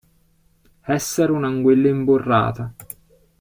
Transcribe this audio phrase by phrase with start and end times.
[0.95, 2.73] Essere un'anguilla imburrata.